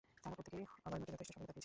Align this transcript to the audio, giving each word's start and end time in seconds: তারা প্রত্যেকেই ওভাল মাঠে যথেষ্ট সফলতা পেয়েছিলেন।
তারা 0.23 0.35
প্রত্যেকেই 0.37 0.67
ওভাল 0.77 0.93
মাঠে 0.99 1.11
যথেষ্ট 1.13 1.31
সফলতা 1.33 1.45
পেয়েছিলেন। 1.45 1.59